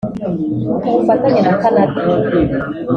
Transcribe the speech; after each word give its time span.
Ku 0.81 0.87
bufatanye 0.95 1.41
na 1.47 1.53
Canada 1.61 1.99